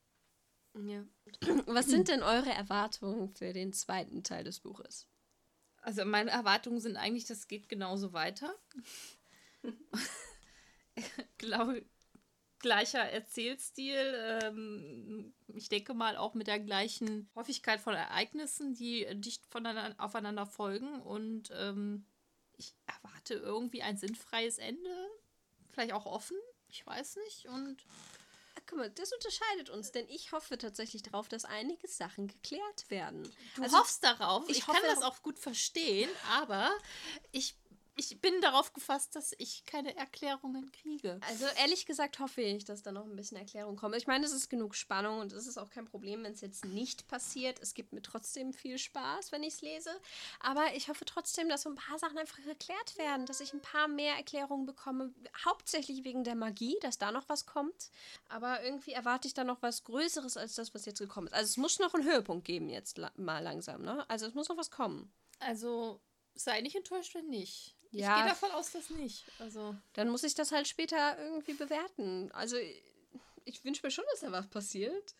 [0.74, 1.04] Ja.
[1.66, 5.09] Was sind denn eure Erwartungen für den zweiten Teil des Buches?
[5.80, 8.54] Also meine Erwartungen sind eigentlich, das geht genauso weiter.
[11.38, 11.84] glaube,
[12.60, 14.40] gleicher Erzählstil.
[14.42, 20.46] Ähm, ich denke mal auch mit der gleichen Häufigkeit von Ereignissen, die dicht voneinander, aufeinander
[20.46, 21.00] folgen.
[21.00, 22.06] Und ähm,
[22.56, 25.08] ich erwarte irgendwie ein sinnfreies Ende.
[25.70, 26.36] Vielleicht auch offen.
[26.68, 27.46] Ich weiß nicht.
[27.46, 27.84] Und
[28.70, 33.28] Guck mal, das unterscheidet uns, denn ich hoffe tatsächlich darauf, dass einige Sachen geklärt werden.
[33.56, 34.48] du Also, hoffst darauf.
[34.48, 36.70] ich Ich, kann das auch gut verstehen, aber
[37.32, 37.56] ich,
[38.00, 41.20] ich bin darauf gefasst, dass ich keine Erklärungen kriege.
[41.28, 43.94] Also ehrlich gesagt hoffe ich, dass da noch ein bisschen Erklärung kommt.
[43.94, 46.64] Ich meine, es ist genug Spannung und es ist auch kein Problem, wenn es jetzt
[46.64, 47.58] nicht passiert.
[47.60, 49.90] Es gibt mir trotzdem viel Spaß, wenn ich es lese.
[50.40, 53.60] Aber ich hoffe trotzdem, dass so ein paar Sachen einfach geklärt werden, dass ich ein
[53.60, 55.12] paar mehr Erklärungen bekomme.
[55.44, 57.90] Hauptsächlich wegen der Magie, dass da noch was kommt.
[58.30, 61.34] Aber irgendwie erwarte ich da noch was Größeres als das, was jetzt gekommen ist.
[61.34, 64.08] Also es muss noch einen Höhepunkt geben jetzt la mal langsam, ne?
[64.08, 65.12] Also es muss noch was kommen.
[65.40, 66.00] Also
[66.34, 67.76] sei nicht enttäuscht, wenn nicht.
[67.92, 68.16] Ja.
[68.16, 69.24] Ich gehe davon aus, dass nicht.
[69.38, 72.30] Also Dann muss ich das halt später irgendwie bewerten.
[72.32, 72.56] Also
[73.44, 75.14] ich wünsche mir schon, dass da was passiert.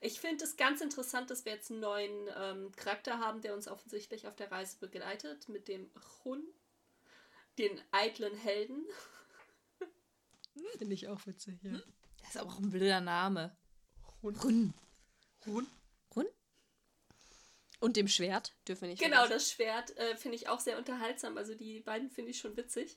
[0.00, 3.66] Ich finde es ganz interessant, dass wir jetzt einen neuen ähm, Charakter haben, der uns
[3.66, 5.90] offensichtlich auf der Reise begleitet, mit dem
[6.22, 6.42] Chun,
[7.58, 8.84] den eitlen Helden.
[10.78, 11.72] Finde ich auch witzig, ja.
[12.20, 13.56] das ist aber auch ein blöder Name.
[14.22, 14.36] Run.
[14.36, 14.74] Run.
[15.46, 15.66] Run?
[17.78, 19.32] Und dem Schwert dürfen wir nicht Genau, vergessen.
[19.34, 21.36] das Schwert äh, finde ich auch sehr unterhaltsam.
[21.36, 22.96] Also die beiden finde ich schon witzig.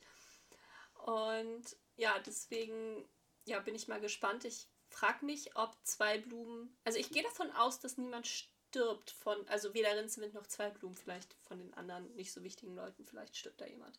[1.05, 1.63] Und
[1.97, 3.07] ja, deswegen
[3.45, 4.45] ja, bin ich mal gespannt.
[4.45, 6.77] Ich frage mich, ob zwei Blumen.
[6.83, 9.47] Also ich gehe davon aus, dass niemand stirbt von.
[9.49, 13.05] Also weder Rincewind noch zwei Blumen, vielleicht von den anderen nicht so wichtigen Leuten.
[13.05, 13.97] Vielleicht stirbt da jemand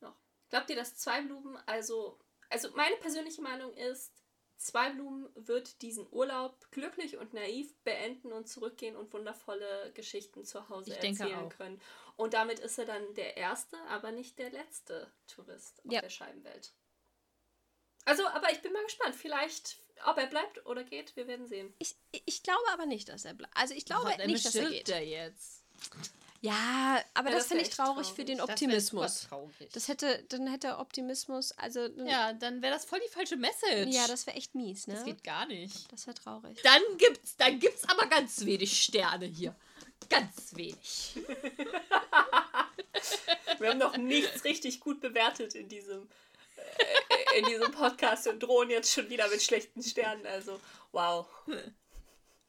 [0.00, 0.16] noch.
[0.50, 2.18] Glaubt ihr, dass zwei Blumen, also.
[2.48, 4.21] Also meine persönliche Meinung ist,
[4.62, 10.92] Zweiblumen wird diesen Urlaub glücklich und naiv beenden und zurückgehen und wundervolle Geschichten zu Hause
[10.92, 11.48] Ich denke erzählen auch.
[11.56, 11.80] können.
[12.16, 16.00] Und damit ist er dann der erste, aber nicht der letzte Tourist auf Ja.
[16.00, 16.72] der Scheibenwelt.
[18.04, 19.14] Also, aber ich bin mal gespannt.
[19.14, 21.72] Vielleicht, ob er bleibt oder geht, wir werden sehen.
[21.78, 23.56] Ich, ich glaube aber nicht, dass er bleibt.
[23.56, 24.88] Also ich glaube Oh, dann nicht, dass er geht.
[24.88, 25.64] er jetzt.
[26.44, 28.16] Ja, aber Ja, das, das finde ich traurig traurig.
[28.16, 29.20] für den Das Optimismus.
[29.28, 29.68] traurig.
[29.72, 33.94] Das hätte, dann hätte Optimismus, also dann- ja, dann wäre das voll die falsche Message.
[33.94, 34.94] ja, das wäre echt mies, ne?
[34.94, 35.90] das geht gar nicht.
[35.92, 36.60] Das wäre traurig.
[36.64, 39.54] Dann gibt's, dann gibt's aber ganz wenig Sterne hier.
[40.10, 41.14] Ganz wenig.
[43.58, 46.08] Wir haben noch nichts richtig gut bewertet in diesem,
[46.56, 50.26] äh, in diesem Podcast und drohen jetzt schon wieder mit schlechten Sternen.
[50.26, 50.58] Also,
[50.90, 51.26] wow.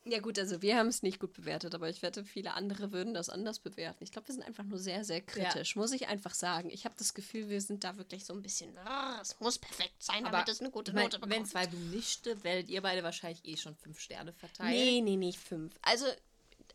[0.06, 3.13] Ja gut, also wir haben es nicht gut bewertet, aber ich wette, viele andere würden
[3.13, 4.04] das anders bewerten.
[4.04, 6.70] Ich glaube, wir sind einfach nur sehr, sehr kritisch, muss ich einfach sagen.
[6.70, 10.04] Ich habe das Gefühl, wir sind da wirklich so ein bisschen, "Ah, es muss perfekt
[10.04, 11.48] sein, damit es eine gute ich Note wenn bekommt.
[11.48, 14.72] zwei Blumen nicht stirbt, werdet ihr beide wahrscheinlich eh schon fünf Sterne verteilen.
[14.72, 15.74] Nee, nee, nicht fünf.
[15.84, 16.06] Also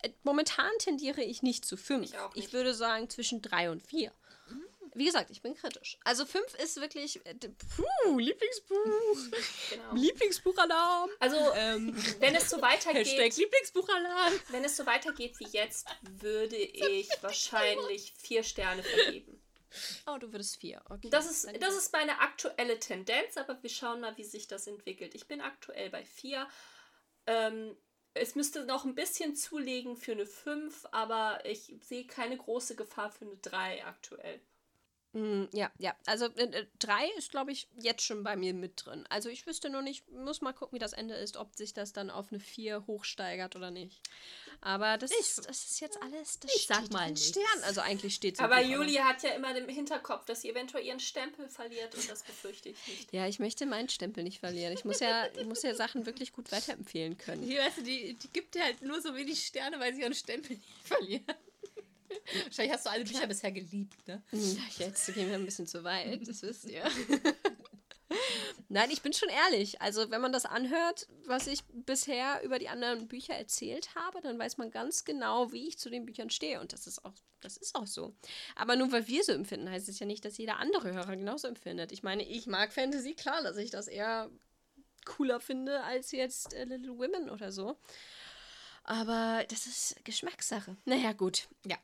[0.02, 2.10] äh, momentan tendiere ich nicht zu fünf.
[2.34, 2.52] Ich nicht.
[2.54, 4.10] würde sagen zwischen drei und vier.
[4.98, 5.96] Wie gesagt, ich bin kritisch.
[6.02, 8.76] Also fünf ist wirklich, äh, puh, Lieblingsbuch.
[9.70, 9.94] Genau.
[9.94, 11.10] Lieblingsbuchalarm.
[11.20, 14.32] Also, wenn es so weitergeht, Hashtag Lieblingsbuchalarm.
[14.48, 19.40] wenn es so weitergeht wie jetzt, würde ich wahrscheinlich vier Sterne vergeben.
[20.06, 20.82] Oh, du würdest vier.
[20.88, 21.10] Okay.
[21.10, 25.14] Das ist, das ist meine aktuelle Tendenz, aber wir schauen mal, wie sich das entwickelt.
[25.14, 26.48] Ich bin aktuell bei vier.
[27.26, 27.76] Ähm,
[28.14, 33.10] es müsste noch ein bisschen zulegen für eine 5, aber ich sehe keine große Gefahr
[33.10, 34.40] für eine 3 aktuell.
[35.14, 35.96] Mm, ja, ja.
[36.04, 39.06] Also äh, drei ist, glaube ich, jetzt schon bei mir mit drin.
[39.08, 41.94] Also ich wüsste nur nicht, muss mal gucken, wie das Ende ist, ob sich das
[41.94, 44.02] dann auf eine 4 hochsteigert oder nicht.
[44.60, 47.28] Aber das, Ich- ist, das ist jetzt alles, das Ich sag steht mal in nichts.
[47.30, 47.62] Stern.
[47.62, 51.00] Also eigentlich steht es Aber Julia hat ja immer im Hinterkopf, dass sie eventuell ihren
[51.00, 53.12] Stempel verliert und das befürchte ich nicht.
[53.12, 54.74] Ja, ich möchte meinen Stempel nicht verlieren.
[54.74, 57.46] Ich muss ja, ich muss ja Sachen wirklich gut weiterempfehlen können.
[57.48, 60.14] Die, weißt du, die, die gibt dir halt nur so wenig Sterne, weil sie ihren
[60.14, 61.24] Stempel nicht verlieren.
[62.44, 64.22] Wahrscheinlich hast du alle Bücher bisher geliebt, ne?
[64.30, 66.84] Hm, Jetzt gehen wir ein bisschen zu weit, das wisst ihr.
[68.70, 69.80] Nein, ich bin schon ehrlich.
[69.80, 74.38] Also, wenn man das anhört, was ich bisher über die anderen Bücher erzählt habe, dann
[74.38, 76.60] weiß man ganz genau, wie ich zu den Büchern stehe.
[76.60, 78.14] Und das ist auch, das ist auch so.
[78.56, 81.48] Aber nur weil wir so empfinden, heißt es ja nicht, dass jeder andere Hörer genauso
[81.48, 81.92] empfindet.
[81.92, 84.30] Ich meine, ich mag Fantasy, klar, dass ich das eher
[85.06, 87.78] cooler finde als jetzt äh, Little Women oder so.
[88.84, 90.76] Aber das ist Geschmackssache.
[90.84, 91.48] Naja, gut.
[91.66, 91.76] Ja.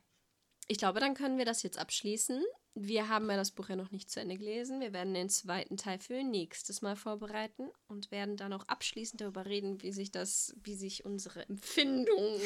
[0.66, 2.42] Ich glaube, dann können wir das jetzt abschließen.
[2.74, 4.80] Wir haben ja das Buch ja noch nicht zu Ende gelesen.
[4.80, 9.46] Wir werden den zweiten Teil für nächstes Mal vorbereiten und werden dann auch abschließend darüber
[9.46, 12.40] reden, wie sich das, wie sich unsere Empfindung,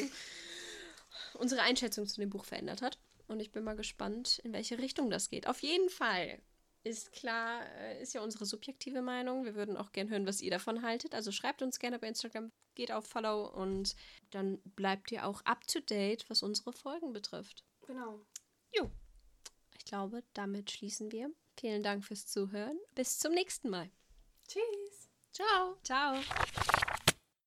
[1.35, 2.99] unsere Einschätzung zu dem Buch verändert hat.
[3.27, 5.47] Und ich bin mal gespannt, in welche Richtung das geht.
[5.47, 6.39] Auf jeden Fall
[6.83, 9.45] ist klar, äh, ist ja unsere subjektive Meinung.
[9.45, 11.13] Wir würden auch gern hören, was ihr davon haltet.
[11.13, 13.95] Also schreibt uns gerne bei Instagram, geht auf Follow und
[14.31, 17.63] dann bleibt ihr auch up to date, was unsere Folgen betrifft.
[17.89, 18.19] Genau.
[18.71, 18.91] Jo.
[19.75, 21.31] Ich glaube, damit schließen wir.
[21.57, 22.77] Vielen Dank fürs Zuhören.
[22.93, 23.89] Bis zum nächsten Mal.
[24.47, 25.09] Tschüss.
[25.31, 25.75] Ciao.
[25.81, 26.21] Ciao.